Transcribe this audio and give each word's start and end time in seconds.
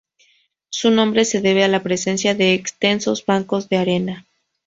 Su 0.71 0.89
nombre 0.89 1.25
se 1.25 1.41
debe 1.41 1.63
a 1.63 1.67
la 1.67 1.83
presencia 1.83 2.33
de 2.33 2.55
extensos 2.55 3.23
bancos 3.23 3.69
de 3.69 3.77
arena. 3.77 4.25